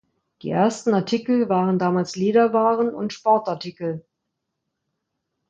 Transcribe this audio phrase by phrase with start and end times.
[0.41, 4.03] Die ersten Artikel waren damals Lederwaren und Sportartikel.